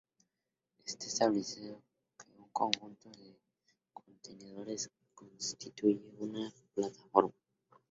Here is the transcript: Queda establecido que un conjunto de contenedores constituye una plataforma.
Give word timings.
Queda 0.83 1.05
establecido 1.05 1.79
que 2.17 2.25
un 2.39 2.49
conjunto 2.61 3.11
de 3.11 3.37
contenedores 3.93 4.89
constituye 5.13 6.01
una 6.17 6.51
plataforma. 6.73 7.31